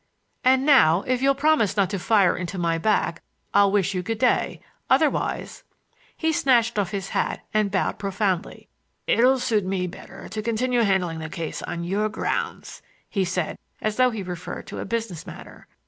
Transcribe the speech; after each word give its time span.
"And 0.43 0.65
now, 0.65 1.03
if 1.05 1.21
you'll 1.21 1.35
promise 1.35 1.77
not 1.77 1.91
to 1.91 1.99
fire 1.99 2.35
into 2.35 2.57
my 2.57 2.79
back 2.79 3.21
I'll 3.53 3.71
wish 3.71 3.93
you 3.93 4.01
good 4.01 4.17
day. 4.17 4.59
Otherwise—" 4.89 5.63
He 6.17 6.31
snatched 6.31 6.79
off 6.79 6.89
his 6.89 7.09
hat 7.09 7.41
and 7.53 7.69
bowed 7.69 7.99
profoundly. 7.99 8.67
"It'll 9.05 9.37
suit 9.37 9.63
me 9.63 9.85
much 9.85 9.91
better 9.91 10.27
to 10.27 10.41
continue 10.41 10.81
handling 10.81 11.19
the 11.19 11.29
case 11.29 11.61
on 11.61 11.83
your 11.83 12.09
grounds," 12.09 12.81
he 13.07 13.23
said, 13.23 13.59
as 13.79 13.97
though 13.97 14.09
he 14.09 14.23
referred 14.23 14.65
to 14.69 14.79
a 14.79 14.85
business 14.85 15.27
matter. 15.27 15.67